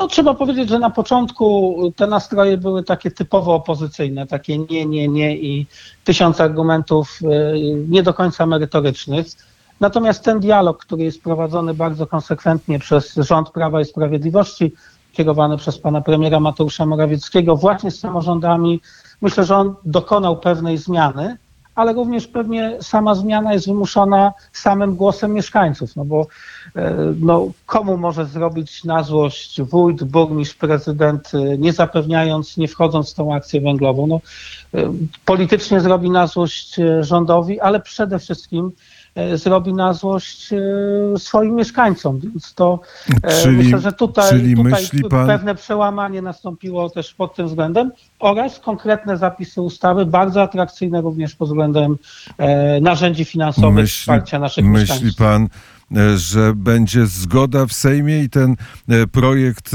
No, 0.00 0.08
trzeba 0.08 0.34
powiedzieć, 0.34 0.68
że 0.68 0.78
na 0.78 0.90
początku 0.90 1.76
te 1.96 2.06
nastroje 2.06 2.58
były 2.58 2.84
takie 2.84 3.10
typowo 3.10 3.54
opozycyjne, 3.54 4.26
takie 4.26 4.58
nie, 4.58 4.86
nie, 4.86 5.08
nie 5.08 5.36
i 5.36 5.66
tysiąc 6.04 6.40
argumentów 6.40 7.20
nie 7.88 8.02
do 8.02 8.14
końca 8.14 8.46
merytorycznych. 8.46 9.26
Natomiast 9.80 10.24
ten 10.24 10.40
dialog, 10.40 10.84
który 10.84 11.04
jest 11.04 11.22
prowadzony 11.22 11.74
bardzo 11.74 12.06
konsekwentnie 12.06 12.78
przez 12.78 13.14
rząd 13.14 13.50
Prawa 13.50 13.80
i 13.80 13.84
Sprawiedliwości, 13.84 14.72
kierowany 15.12 15.56
przez 15.56 15.78
pana 15.78 16.00
premiera 16.00 16.40
Mateusza 16.40 16.86
Morawieckiego, 16.86 17.56
właśnie 17.56 17.90
z 17.90 18.00
samorządami, 18.00 18.80
myślę, 19.22 19.44
że 19.44 19.56
on 19.56 19.74
dokonał 19.84 20.36
pewnej 20.36 20.78
zmiany 20.78 21.36
ale 21.78 21.92
również 21.92 22.26
pewnie 22.26 22.76
sama 22.80 23.14
zmiana 23.14 23.52
jest 23.52 23.66
wymuszona 23.66 24.32
samym 24.52 24.96
głosem 24.96 25.32
mieszkańców, 25.32 25.96
no 25.96 26.04
bo 26.04 26.26
e, 26.76 26.94
no, 27.20 27.50
komu 27.66 27.96
może 27.96 28.26
zrobić 28.26 28.84
na 28.84 29.02
złość 29.02 29.62
wójt, 29.62 30.04
burmistrz, 30.04 30.54
prezydent, 30.56 31.30
e, 31.34 31.58
nie 31.58 31.72
zapewniając, 31.72 32.56
nie 32.56 32.68
wchodząc 32.68 33.12
w 33.12 33.14
tą 33.14 33.34
akcję 33.34 33.60
węglową. 33.60 34.06
No, 34.06 34.20
e, 34.74 34.92
politycznie 35.24 35.80
zrobi 35.80 36.10
na 36.10 36.26
złość 36.26 36.76
rządowi, 37.00 37.60
ale 37.60 37.80
przede 37.80 38.18
wszystkim 38.18 38.72
zrobi 39.34 39.74
na 39.74 39.92
złość 39.92 40.52
e, 40.52 40.58
swoim 41.18 41.54
mieszkańcom. 41.54 42.20
Więc 42.20 42.54
to 42.54 42.80
e, 43.22 43.42
czyli, 43.42 43.56
myślę, 43.56 43.78
że 43.78 43.92
tutaj, 43.92 44.54
tutaj 44.56 44.84
pan... 45.10 45.26
pewne 45.26 45.54
przełamanie 45.54 46.22
nastąpiło 46.22 46.90
też 46.90 47.14
pod 47.14 47.34
tym 47.34 47.46
względem 47.46 47.90
oraz 48.18 48.58
konkretne 48.60 49.16
zapisy 49.16 49.62
ustawy, 49.62 50.06
bardzo 50.06 50.42
atrakcyjne 50.42 51.00
również 51.00 51.34
pod 51.34 51.48
względem 51.48 51.96
narzędzi 52.80 53.24
finansowych, 53.24 53.74
myśli, 53.74 54.00
wsparcia 54.00 54.38
naszych 54.38 54.64
myśli 54.64 54.80
mieszkańców. 54.80 55.04
Myśli 55.04 55.16
pan, 55.18 55.48
że 56.16 56.52
będzie 56.54 57.06
zgoda 57.06 57.66
w 57.66 57.72
Sejmie 57.72 58.22
i 58.22 58.30
ten 58.30 58.56
projekt 59.12 59.70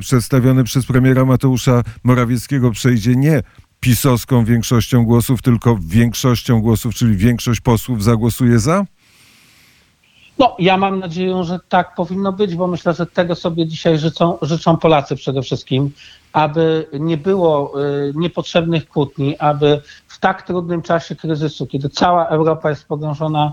przedstawiony 0.00 0.64
przez 0.64 0.86
premiera 0.86 1.24
Mateusza 1.24 1.82
Morawieckiego 2.04 2.70
przejdzie 2.70 3.16
nie 3.16 3.42
pisowską 3.84 4.44
większością 4.44 5.04
głosów, 5.04 5.42
tylko 5.42 5.78
większością 5.80 6.60
głosów, 6.60 6.94
czyli 6.94 7.16
większość 7.16 7.60
posłów 7.60 8.02
zagłosuje 8.02 8.58
za? 8.58 8.84
No, 10.38 10.56
ja 10.58 10.76
mam 10.76 10.98
nadzieję, 10.98 11.44
że 11.44 11.58
tak 11.68 11.94
powinno 11.94 12.32
być, 12.32 12.54
bo 12.54 12.66
myślę, 12.66 12.94
że 12.94 13.06
tego 13.06 13.34
sobie 13.34 13.66
dzisiaj 13.66 13.98
życzą, 13.98 14.38
życzą 14.42 14.76
Polacy 14.76 15.16
przede 15.16 15.42
wszystkim, 15.42 15.90
aby 16.32 16.88
nie 16.92 17.16
było 17.16 17.82
y, 17.82 18.12
niepotrzebnych 18.14 18.88
kłótni, 18.88 19.38
aby 19.38 19.80
w 20.08 20.18
tak 20.18 20.42
trudnym 20.42 20.82
czasie 20.82 21.16
kryzysu, 21.16 21.66
kiedy 21.66 21.88
cała 21.88 22.26
Europa 22.26 22.70
jest 22.70 22.88
pogrążona 22.88 23.52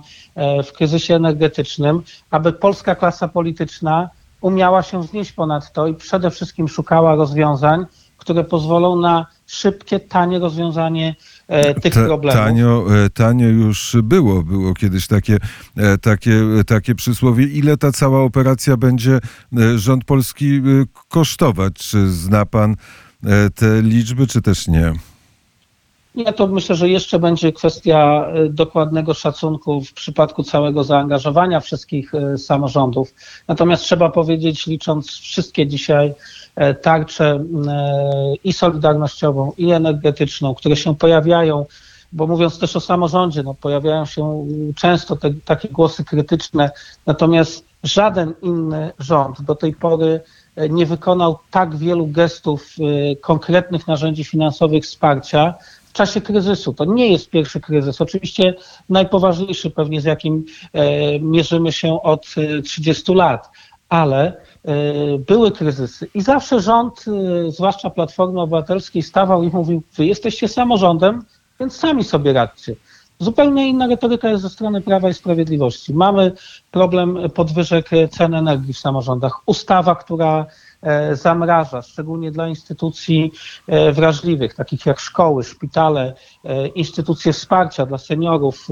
y, 0.60 0.64
w 0.64 0.74
kryzysie 0.74 1.16
energetycznym, 1.16 2.02
aby 2.30 2.54
polska 2.54 2.96
klasa 2.96 3.28
polityczna 3.28 4.10
umiała 4.42 4.84
się 4.84 5.02
wznieść 5.02 5.32
ponad 5.32 5.74
to 5.74 5.88
i 5.88 5.94
przede 5.94 6.32
wszystkim 6.32 6.68
szukała 6.68 7.16
rozwiązań, 7.16 7.86
które 8.18 8.44
pozwolą 8.44 8.96
na 8.96 9.26
szybkie, 9.52 10.00
tanie 10.00 10.40
rozwiązanie 10.40 11.16
e, 11.48 11.74
tych 11.74 11.94
Ta, 11.94 12.06
problemów. 12.06 12.44
Tanio, 12.44 12.86
e, 13.06 13.10
tanio 13.10 13.48
już 13.48 13.98
było, 14.04 14.44
było 14.44 14.74
kiedyś 14.74 15.08
takie, 15.08 15.38
e, 15.78 15.98
takie, 15.98 16.42
takie 16.68 16.96
przysłowie. 16.96 17.46
Ile 17.46 17.78
ta 17.78 17.92
cała 17.92 18.22
operacja 18.22 18.78
będzie 18.78 19.20
rząd 19.76 20.06
polski 20.06 20.62
kosztować? 21.10 21.74
Czy 21.74 22.08
zna 22.08 22.46
pan 22.46 22.76
te 23.56 23.82
liczby, 23.82 24.28
czy 24.28 24.42
też 24.42 24.68
nie? 24.68 24.94
Nie, 26.16 26.34
to 26.34 26.48
myślę, 26.48 26.76
że 26.76 26.90
jeszcze 26.90 27.20
będzie 27.20 27.54
kwestia 27.54 28.28
dokładnego 28.50 29.14
szacunku 29.14 29.82
w 29.82 29.94
przypadku 29.94 30.44
całego 30.44 30.84
zaangażowania 30.84 31.60
wszystkich 31.60 32.12
samorządów. 32.38 33.14
Natomiast 33.48 33.84
trzeba 33.84 34.10
powiedzieć, 34.10 34.68
licząc 34.68 35.12
wszystkie 35.12 35.68
dzisiaj 35.68 36.14
E, 36.56 36.74
tarczę 36.74 37.44
e, 37.68 38.34
i 38.44 38.54
solidarnościową, 38.54 39.52
i 39.58 39.72
energetyczną, 39.72 40.56
które 40.56 40.76
się 40.76 40.96
pojawiają, 40.96 41.66
bo 42.12 42.28
mówiąc 42.28 42.60
też 42.60 42.76
o 42.76 42.80
samorządzie, 42.80 43.44
no, 43.44 43.54
pojawiają 43.54 44.06
się 44.06 44.48
często 44.76 45.16
te, 45.16 45.34
takie 45.46 45.70
głosy 45.70 46.04
krytyczne, 46.04 46.72
natomiast 47.06 47.66
żaden 47.84 48.34
inny 48.42 48.92
rząd 49.00 49.42
do 49.42 49.56
tej 49.56 49.74
pory 49.74 50.22
e, 50.56 50.70
nie 50.70 50.86
wykonał 50.86 51.40
tak 51.52 51.76
wielu 51.76 52.08
gestów 52.08 52.76
konkretnych 53.22 53.88
narzędzi 53.88 54.24
finansowych 54.24 54.84
wsparcia 54.84 55.54
w 55.92 55.94
czasie 55.94 56.22
kryzysu. 56.22 56.74
To 56.74 56.86
nie 56.86 57.12
jest 57.12 57.30
pierwszy 57.30 57.60
kryzys. 57.60 58.02
Oczywiście 58.02 58.54
najpoważniejszy 58.90 59.70
pewnie, 59.70 60.02
z 60.02 60.06
jakim 60.06 60.46
mierzymy 61.22 61.72
się 61.72 62.02
od 62.02 62.26
30 62.64 63.14
lat, 63.14 63.50
ale 63.90 64.38
E, 64.66 65.18
były 65.18 65.52
kryzysy 65.52 66.08
i 66.14 66.22
zawsze 66.22 66.60
rząd, 66.60 67.06
e, 67.48 67.52
zwłaszcza 67.52 67.90
Platformy 67.90 68.42
Obywatelskiej, 68.42 69.04
stawał 69.04 69.44
i 69.44 69.48
mówił, 69.48 69.84
wy 69.98 70.06
jesteście 70.06 70.48
samorządem, 70.48 71.26
więc 71.60 71.76
sami 71.76 72.04
sobie 72.04 72.34
radźcie. 72.34 72.76
Zupełnie 73.20 73.68
inna 73.68 73.88
retoryka 73.88 74.30
jest 74.30 74.42
ze 74.42 74.50
strony 74.50 74.82
Prawa 74.82 75.10
i 75.10 75.14
Sprawiedliwości. 75.14 75.94
Mamy 75.94 76.32
problem 76.72 77.18
podwyżek 77.34 77.90
cen 78.12 78.34
energii 78.34 78.74
w 78.74 78.80
samorządach. 78.80 79.42
Ustawa, 79.46 79.96
która 79.96 80.40
e, 80.40 80.46
zamraża, 81.14 81.82
szczególnie 81.82 82.32
dla 82.32 82.48
instytucji 82.48 83.32
wrażliwych, 83.94 84.56
takich 84.56 84.86
jak 84.86 85.00
szkoły, 85.00 85.44
szpitale, 85.44 86.14
instytucje 86.76 87.34
wsparcia 87.34 87.86
dla 87.86 87.98
seniorów 87.98 88.68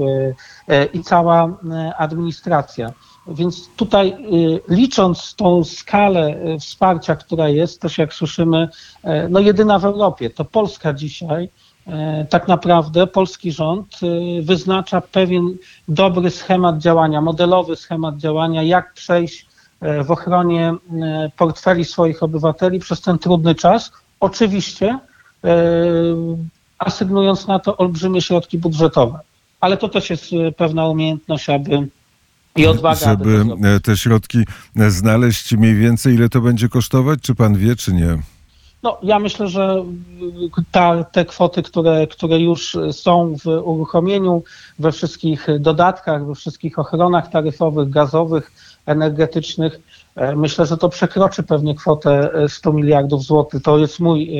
i 0.92 1.02
cała 1.02 1.58
administracja. 1.98 2.92
Więc 3.26 3.68
tutaj 3.76 4.16
licząc 4.68 5.34
tą 5.34 5.64
skalę 5.64 6.34
wsparcia, 6.60 7.16
która 7.16 7.48
jest, 7.48 7.80
też 7.80 7.98
jak 7.98 8.14
słyszymy, 8.14 8.68
no 9.28 9.40
jedyna 9.40 9.78
w 9.78 9.84
Europie, 9.84 10.30
to 10.30 10.44
Polska 10.44 10.92
dzisiaj 10.92 11.48
tak 12.30 12.48
naprawdę 12.48 13.06
polski 13.06 13.52
rząd 13.52 14.00
wyznacza 14.42 15.00
pewien 15.00 15.56
dobry 15.88 16.30
schemat 16.30 16.78
działania, 16.78 17.20
modelowy 17.20 17.76
schemat 17.76 18.16
działania, 18.16 18.62
jak 18.62 18.92
przejść 18.94 19.49
w 20.04 20.10
ochronie 20.10 20.74
portfeli 21.36 21.84
swoich 21.84 22.22
obywateli 22.22 22.78
przez 22.78 23.00
ten 23.00 23.18
trudny 23.18 23.54
czas. 23.54 23.92
Oczywiście 24.20 24.98
asygnując 26.78 27.46
na 27.46 27.58
to 27.58 27.76
olbrzymie 27.76 28.22
środki 28.22 28.58
budżetowe. 28.58 29.18
Ale 29.60 29.76
to 29.76 29.88
też 29.88 30.10
jest 30.10 30.24
pewna 30.56 30.88
umiejętność, 30.88 31.50
aby 31.50 31.88
i 32.56 32.66
odwaga. 32.66 33.06
Żeby 33.06 33.44
te 33.82 33.96
środki 33.96 34.38
znaleźć 34.88 35.52
mniej 35.52 35.74
więcej, 35.74 36.14
ile 36.14 36.28
to 36.28 36.40
będzie 36.40 36.68
kosztować, 36.68 37.20
czy 37.22 37.34
pan 37.34 37.56
wie, 37.56 37.76
czy 37.76 37.92
nie? 37.92 38.18
No, 38.82 38.98
ja 39.02 39.18
myślę, 39.18 39.48
że 39.48 39.84
ta, 40.70 41.04
te 41.04 41.24
kwoty, 41.24 41.62
które, 41.62 42.06
które 42.06 42.40
już 42.40 42.76
są 42.92 43.36
w 43.44 43.46
uruchomieniu, 43.46 44.42
we 44.78 44.92
wszystkich 44.92 45.46
dodatkach, 45.60 46.26
we 46.26 46.34
wszystkich 46.34 46.78
ochronach 46.78 47.30
taryfowych, 47.30 47.90
gazowych, 47.90 48.52
energetycznych, 48.86 49.80
e, 50.16 50.36
myślę, 50.36 50.66
że 50.66 50.76
to 50.76 50.88
przekroczy 50.88 51.42
pewnie 51.42 51.74
kwotę 51.74 52.30
100 52.48 52.72
miliardów 52.72 53.22
złotych. 53.22 53.62
To 53.62 53.78
jest 53.78 54.00
mój 54.00 54.30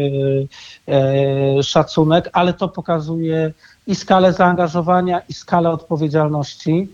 szacunek, 1.63 2.31
ale 2.33 2.53
to 2.53 2.69
pokazuje 2.69 3.53
i 3.87 3.95
skalę 3.95 4.33
zaangażowania, 4.33 5.21
i 5.29 5.33
skalę 5.35 5.71
odpowiedzialności 5.71 6.89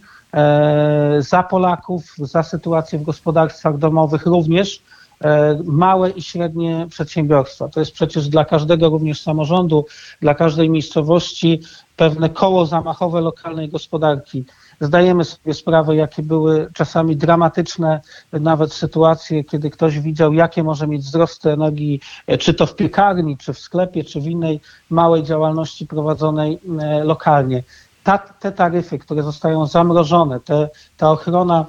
za 1.18 1.42
Polaków, 1.42 2.14
za 2.18 2.42
sytuację 2.42 2.98
w 2.98 3.02
gospodarstwach 3.02 3.78
domowych 3.78 4.26
również 4.26 4.82
E, 5.24 5.58
małe 5.64 6.10
i 6.10 6.22
średnie 6.22 6.86
przedsiębiorstwa. 6.90 7.68
To 7.68 7.80
jest 7.80 7.92
przecież 7.92 8.28
dla 8.28 8.44
każdego 8.44 8.88
również 8.88 9.22
samorządu, 9.22 9.86
dla 10.20 10.34
każdej 10.34 10.70
miejscowości 10.70 11.60
pewne 11.96 12.28
koło 12.30 12.66
zamachowe 12.66 13.20
lokalnej 13.20 13.68
gospodarki. 13.68 14.44
Zdajemy 14.80 15.24
sobie 15.24 15.54
sprawę, 15.54 15.96
jakie 15.96 16.22
były 16.22 16.70
czasami 16.74 17.16
dramatyczne 17.16 18.00
nawet 18.32 18.72
sytuacje, 18.72 19.44
kiedy 19.44 19.70
ktoś 19.70 20.00
widział, 20.00 20.32
jakie 20.32 20.62
może 20.62 20.86
mieć 20.86 21.02
wzrosty 21.02 21.50
energii, 21.50 22.00
e, 22.26 22.38
czy 22.38 22.54
to 22.54 22.66
w 22.66 22.76
piekarni, 22.76 23.36
czy 23.36 23.52
w 23.52 23.58
sklepie, 23.58 24.04
czy 24.04 24.20
w 24.20 24.26
innej 24.26 24.60
małej 24.90 25.22
działalności 25.22 25.86
prowadzonej 25.86 26.58
e, 26.80 27.04
lokalnie. 27.04 27.62
Ta, 28.04 28.18
te 28.18 28.52
taryfy, 28.52 28.98
które 28.98 29.22
zostają 29.22 29.66
zamrożone, 29.66 30.40
te, 30.40 30.68
ta 30.96 31.10
ochrona 31.10 31.66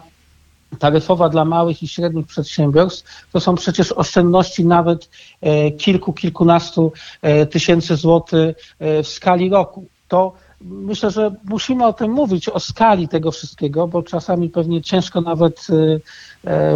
taryfowa 0.80 1.30
dla 1.30 1.46
małych 1.46 1.84
i 1.84 1.88
średnich 1.88 2.28
przedsiębiorstw, 2.28 3.28
to 3.32 3.40
są 3.40 3.56
przecież 3.56 3.92
oszczędności 3.92 4.66
nawet 4.66 5.10
e, 5.42 5.72
kilku, 5.72 6.14
kilkunastu 6.14 6.92
tysięcy 7.52 7.96
złotych 7.96 8.56
w 8.80 9.08
skali 9.08 9.50
roku. 9.50 9.86
To 10.08 10.34
myślę, 10.62 11.12
że 11.12 11.32
musimy 11.44 11.86
o 11.86 11.94
tym 11.94 12.12
mówić, 12.12 12.50
o 12.50 12.60
skali 12.60 13.08
tego 13.08 13.32
wszystkiego, 13.32 13.88
bo 13.88 14.04
czasami 14.04 14.50
pewnie 14.50 14.82
ciężko 14.82 15.22
nawet 15.22 15.68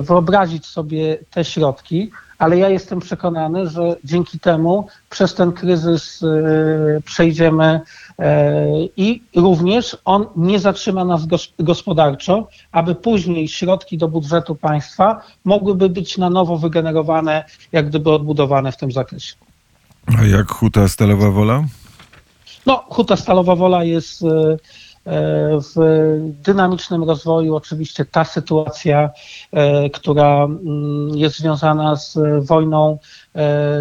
wyobrazić 0.01 0.65
sobie 0.65 1.17
te 1.31 1.45
środki, 1.45 2.11
ale 2.37 2.57
ja 2.57 2.69
jestem 2.69 2.99
przekonany, 2.99 3.69
że 3.69 3.95
dzięki 4.03 4.39
temu 4.39 4.87
przez 5.09 5.33
ten 5.33 5.51
kryzys 5.51 6.23
przejdziemy 7.05 7.81
E, 8.21 8.65
i 8.97 9.23
również 9.35 9.97
on 10.05 10.25
nie 10.35 10.59
zatrzyma 10.59 11.05
nas 11.05 11.21
gospodarczo, 11.59 12.47
aby 12.71 12.95
później 12.95 13.47
środki 13.47 13.97
do 13.97 14.07
budżetu 14.07 14.55
państwa 14.55 15.21
mogłyby 15.45 15.89
być 15.89 16.17
na 16.17 16.29
nowo 16.29 16.57
wygenerowane, 16.57 17.45
jak 17.71 17.89
gdyby 17.89 18.11
odbudowane 18.11 18.71
w 18.71 18.77
tym 18.77 18.91
zakresie. 18.91 19.35
A 20.19 20.25
jak 20.25 20.51
Huta 20.51 20.87
Stalowa 20.87 21.31
Wola? 21.31 21.63
No, 22.65 22.83
Huta 22.89 23.15
Stalowa 23.15 23.55
Wola 23.55 23.83
jest 23.83 24.23
e, 24.23 24.57
w 25.05 25.75
dynamicznym 26.43 27.03
rozwoju. 27.03 27.55
Oczywiście 27.55 28.05
ta 28.05 28.23
sytuacja, 28.23 29.09
która 29.93 30.43
mm, 30.43 31.17
jest 31.17 31.37
związana 31.37 31.95
z 31.95 32.17
wojną 32.45 32.97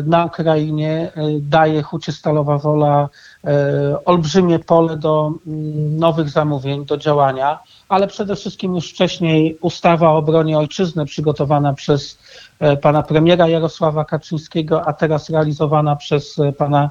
na 0.04 0.24
Ukrainie, 0.24 1.12
daje 1.40 1.82
Hucie 1.82 2.12
Stalowa 2.12 2.58
Wola 2.58 3.08
E, 3.44 4.04
olbrzymie 4.04 4.58
pole 4.58 4.96
do 4.96 5.32
mm, 5.46 5.98
nowych 5.98 6.28
zamówień, 6.28 6.84
do 6.86 6.96
działania, 6.96 7.58
ale 7.88 8.06
przede 8.06 8.36
wszystkim 8.36 8.74
już 8.74 8.90
wcześniej 8.90 9.58
ustawa 9.60 10.10
o 10.10 10.16
obronie 10.16 10.58
ojczyzny 10.58 11.06
przygotowana 11.06 11.72
przez 11.72 12.18
e, 12.58 12.76
pana 12.76 13.02
premiera 13.02 13.48
Jarosława 13.48 14.04
Kaczyńskiego, 14.04 14.88
a 14.88 14.92
teraz 14.92 15.30
realizowana 15.30 15.96
przez 15.96 16.38
e, 16.38 16.52
pana 16.52 16.90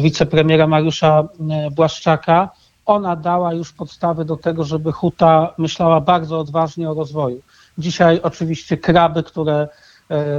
wicepremiera 0.00 0.66
Mariusza 0.66 1.24
Błaszczaka. 1.70 2.50
Ona 2.86 3.16
dała 3.16 3.54
już 3.54 3.72
podstawy 3.72 4.24
do 4.24 4.36
tego, 4.36 4.64
żeby 4.64 4.92
Huta 4.92 5.54
myślała 5.58 6.00
bardzo 6.00 6.38
odważnie 6.38 6.90
o 6.90 6.94
rozwoju. 6.94 7.40
Dzisiaj 7.78 8.20
oczywiście 8.22 8.76
kraby, 8.76 9.22
które 9.22 9.68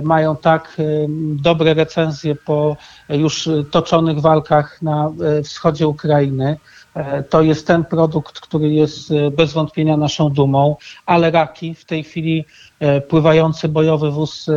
mają 0.04 0.36
tak 0.36 0.78
e, 0.80 0.84
dobre 1.36 1.74
recenzje 1.74 2.36
po 2.36 2.78
już 3.10 3.50
toczonych 3.72 4.20
walkach 4.20 4.82
na 4.82 5.12
e, 5.40 5.44
wschodzie 5.44 5.88
Ukrainy. 5.88 6.58
To 7.30 7.42
jest 7.42 7.68
ten 7.68 7.86
produkt, 7.86 8.40
który 8.40 8.70
jest 8.70 9.10
bez 9.32 9.54
wątpienia 9.54 9.98
naszą 9.98 10.30
dumą, 10.30 10.76
ale 11.06 11.32
raki 11.32 11.76
w 11.76 11.86
tej 11.86 12.04
chwili 12.04 12.46
pływający 13.10 13.68
bojowy 13.68 14.12
wóz 14.12 14.48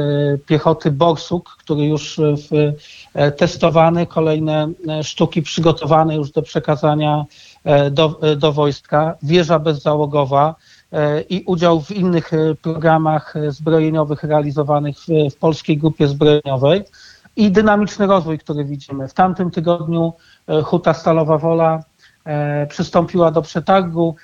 piechoty 0.47 0.91
Borsuk, 0.91 1.57
który 1.59 1.85
już 1.85 2.21
testowany, 3.37 4.07
kolejne 4.07 4.69
sztuki 5.03 5.43
przygotowane 5.43 6.17
już 6.17 6.31
do 6.31 6.43
przekazania 6.43 7.25
do, 7.91 8.21
do 8.37 8.53
wojska, 8.53 9.17
wieża 9.23 9.59
bezzałogowa, 9.59 10.55
E, 10.55 10.76
i 11.29 11.43
udział 11.47 11.81
w 11.81 11.91
innych 11.91 12.33
e, 12.33 12.55
programach 12.55 13.37
e, 13.37 13.51
zbrojeniowych 13.51 14.23
realizowanych 14.23 14.97
w, 14.99 15.07
w 15.35 15.37
polskiej 15.37 15.79
grupie 15.79 16.09
zbrojeniowej 16.09 16.85
i 17.37 17.51
dynamiczny 17.51 18.07
rozwój, 18.07 18.39
który 18.39 18.65
widzimy. 18.65 19.09
W 19.09 19.15
tamtym 19.15 19.51
tygodniu 19.51 20.13
Huta 20.65 20.95
Stalowa 20.95 21.39
Wola 21.39 21.85
przystąpiła 22.69 23.31
do 23.31 23.43
przetargu 23.43 24.17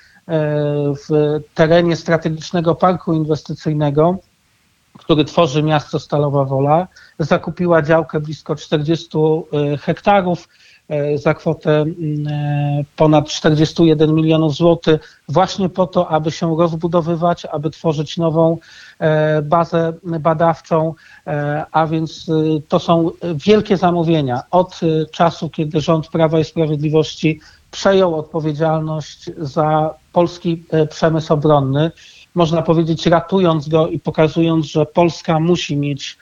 w 1.07 1.39
terenie 1.53 1.95
strategicznego 1.95 2.75
parku 2.75 3.13
inwestycyjnego, 3.13 4.17
który 4.97 5.25
tworzy 5.25 5.63
miasto 5.63 5.99
Stalowa 5.99 6.45
Wola. 6.45 6.87
Zakupiła 7.19 7.81
działkę 7.81 8.19
blisko 8.19 8.55
40 8.55 9.09
hektarów 9.81 10.47
E, 10.47 10.47
za 11.15 11.33
kwotę 11.33 11.71
mm, 11.81 12.27
e, 12.27 12.83
ponad 12.95 13.27
41 13.27 14.15
milionów 14.15 14.55
złotych, 14.55 15.21
właśnie 15.29 15.69
po 15.69 15.87
to, 15.87 16.07
aby 16.07 16.31
się 16.31 16.57
rozbudowywać, 16.57 17.45
aby 17.45 17.69
tworzyć 17.69 18.17
nową 18.17 18.57
e, 18.99 19.41
bazę 19.41 19.93
badawczą, 20.03 20.93
a 21.71 21.87
więc 21.87 22.31
to 22.67 22.79
są 22.79 23.11
wielkie 23.35 23.77
zamówienia. 23.77 24.41
Od 24.51 24.79
czasu, 25.11 25.49
kiedy 25.49 25.81
rząd 25.81 26.07
Prawa 26.07 26.39
i 26.39 26.43
Sprawiedliwości 26.43 27.39
przejął 27.71 28.15
odpowiedzialność 28.15 29.29
za 29.37 29.93
polski 30.13 30.63
przemysł 30.89 31.33
obronny, 31.33 31.91
można 32.35 32.61
powiedzieć, 32.61 33.05
ratując 33.05 33.69
go 33.69 33.87
i 33.87 33.99
pokazując, 33.99 34.65
że 34.65 34.85
Polska 34.85 35.39
musi 35.39 35.77
mieć 35.77 36.17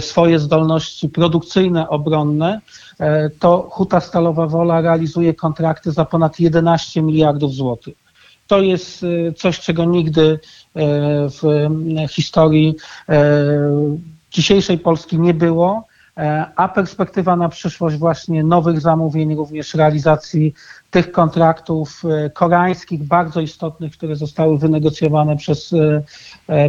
swoje 0.00 0.38
zdolności 0.38 1.08
produkcyjne, 1.08 1.88
obronne, 1.88 2.60
E, 2.91 2.91
to 3.38 3.68
Huta 3.70 4.00
Stalowa 4.00 4.46
Wola 4.46 4.80
realizuje 4.80 5.34
kontrakty 5.34 5.92
za 5.92 6.04
ponad 6.04 6.40
11 6.40 7.02
miliardów 7.02 7.54
złotych. 7.54 7.94
To 8.46 8.60
jest 8.60 9.04
e, 9.04 9.32
coś, 9.32 9.60
czego 9.60 9.84
nigdy 9.84 10.22
e, 10.22 10.38
w 11.28 11.42
historii 12.10 12.74
dzisiejszej 14.30 14.78
Polski 14.78 15.18
nie 15.18 15.34
było, 15.34 15.86
a 16.56 16.68
perspektywa 16.68 17.36
na 17.36 17.48
przyszłość 17.48 17.96
właśnie 17.96 18.44
nowych 18.44 18.80
zamówień, 18.80 19.36
również 19.36 19.74
realizacji 19.74 20.54
tych 20.90 21.12
kontraktów 21.12 22.02
koreańskich, 22.34 23.02
bardzo 23.02 23.40
istotnych, 23.40 23.92
które 23.92 24.16
zostały 24.16 24.58
wynegocjowane 24.58 25.36
przez 25.36 25.74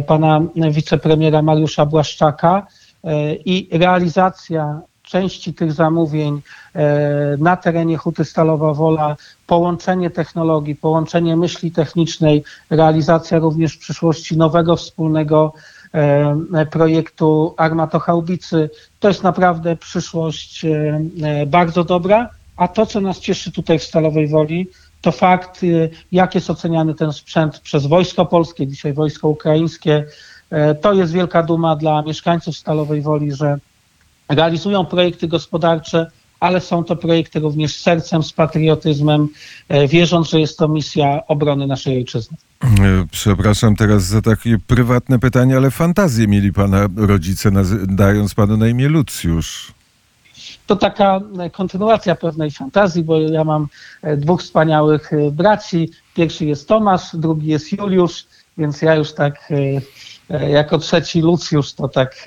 pana 0.06 0.40
wicepremiera 0.70 1.42
Mariusza 1.42 1.86
Błaszczaka 1.86 2.66
i 3.44 3.68
realizacja 3.72 4.80
części 5.14 5.54
tych 5.54 5.72
zamówień 5.72 6.40
e, 6.74 7.36
na 7.38 7.56
terenie 7.56 7.96
Huty 7.96 8.24
Stalowa 8.24 8.74
Wola, 8.74 9.16
połączenie 9.46 10.10
technologii, 10.10 10.76
połączenie 10.76 11.36
myśli 11.36 11.70
technicznej, 11.70 12.44
realizacja 12.70 13.38
również 13.38 13.74
w 13.74 13.78
przyszłości 13.78 14.36
nowego 14.36 14.76
wspólnego 14.76 15.52
e, 15.92 16.66
projektu 16.66 17.54
armatochałbicy. 17.56 18.70
To 19.00 19.08
jest 19.08 19.22
naprawdę 19.22 19.76
przyszłość 19.76 20.64
e, 20.64 21.46
bardzo 21.46 21.84
dobra, 21.84 22.30
a 22.56 22.68
to, 22.68 22.86
co 22.86 23.00
nas 23.00 23.20
cieszy 23.20 23.52
tutaj 23.52 23.78
w 23.78 23.84
Stalowej 23.84 24.28
Woli, 24.28 24.68
to 25.00 25.12
fakt, 25.12 25.60
jak 26.12 26.34
jest 26.34 26.50
oceniany 26.50 26.94
ten 26.94 27.12
sprzęt 27.12 27.58
przez 27.58 27.86
Wojsko 27.86 28.26
Polskie, 28.26 28.66
dzisiaj 28.66 28.92
Wojsko 28.92 29.28
Ukraińskie. 29.28 30.04
To 30.80 30.92
jest 30.92 31.12
wielka 31.12 31.42
duma 31.42 31.76
dla 31.76 32.02
mieszkańców 32.02 32.56
Stalowej 32.56 33.02
Woli, 33.02 33.32
że 33.32 33.58
realizują 34.28 34.84
projekty 34.84 35.28
gospodarcze, 35.28 36.10
ale 36.40 36.60
są 36.60 36.84
to 36.84 36.96
projekty 36.96 37.40
również 37.40 37.76
z 37.76 37.80
sercem, 37.80 38.22
z 38.22 38.32
patriotyzmem, 38.32 39.28
e, 39.68 39.88
wierząc, 39.88 40.30
że 40.30 40.40
jest 40.40 40.58
to 40.58 40.68
misja 40.68 41.26
obrony 41.26 41.66
naszej 41.66 41.96
ojczyzny. 41.96 42.36
E, 42.62 42.68
przepraszam 43.10 43.76
teraz 43.76 44.04
za 44.04 44.22
takie 44.22 44.58
prywatne 44.66 45.18
pytanie, 45.18 45.56
ale 45.56 45.70
fantazję 45.70 46.28
mieli 46.28 46.52
pana 46.52 46.88
rodzice, 46.96 47.50
dając 47.86 48.34
panu 48.34 48.56
na 48.56 48.68
imię 48.68 48.88
Lucjusz. 48.88 49.72
To 50.66 50.76
taka 50.76 51.20
e, 51.38 51.50
kontynuacja 51.50 52.14
pewnej 52.14 52.50
fantazji, 52.50 53.02
bo 53.02 53.20
ja 53.20 53.44
mam 53.44 53.66
dwóch 54.16 54.42
wspaniałych 54.42 55.10
braci. 55.32 55.90
Pierwszy 56.14 56.44
jest 56.44 56.68
Tomasz, 56.68 57.02
drugi 57.14 57.46
jest 57.46 57.72
Juliusz, 57.72 58.26
więc 58.58 58.82
ja 58.82 58.94
już 58.94 59.12
tak 59.12 59.52
jako 60.50 60.78
trzeci 60.78 61.20
Lucjusz 61.20 61.72
to 61.72 61.88
tak 61.88 62.24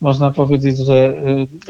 można 0.00 0.30
powiedzieć, 0.30 0.78
że 0.78 1.14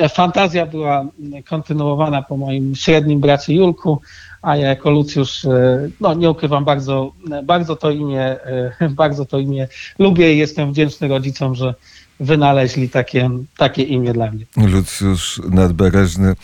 y, 0.01 0.09
fantazja 0.09 0.67
była 0.67 1.05
kontynuowana 1.49 2.23
po 2.23 2.37
moim 2.37 2.75
średnim 2.77 3.21
bracie 3.21 3.55
Julku, 3.55 4.01
a 4.43 4.57
ja 4.57 4.69
jako 4.69 4.91
Lucjusz, 4.91 5.45
y, 5.45 5.91
no 6.01 6.15
nie 6.15 6.31
ukrywam, 6.31 6.65
bardzo, 6.65 7.13
bardzo 7.45 7.77
to 7.77 7.91
imię, 7.91 8.37
y, 8.83 8.89
bardzo 9.03 9.25
to 9.25 9.39
imię 9.39 9.69
lubię 9.99 10.35
i 10.35 10.39
jestem 10.39 10.73
wdzięczny 10.73 11.09
rodzicom, 11.09 11.55
że 11.55 11.75
wynaleźli 12.21 12.89
takie, 12.89 13.31
takie 13.57 13.83
imię 13.83 14.13
dla 14.13 14.31
mnie. 14.31 14.45
Lucjusz 14.57 15.41
Nadbereżny, 15.51 16.29
e, 16.29 16.37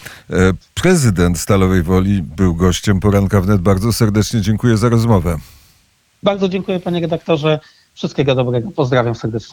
prezydent 0.75 1.39
Stalowej 1.39 1.83
Woli, 1.83 2.23
był 2.23 2.55
gościem 2.55 3.01
poranka 3.01 3.41
wnet. 3.41 3.61
Bardzo 3.61 3.93
serdecznie 3.93 4.41
dziękuję 4.41 4.77
za 4.77 4.89
rozmowę. 4.89 5.37
Bardzo 6.23 6.49
dziękuję 6.49 6.81
panie 6.81 7.01
redaktorze. 7.01 7.61
Wszystkiego 7.95 8.35
dobrego. 8.35 8.71
Pozdrawiam 8.71 9.15
serdecznie. 9.15 9.53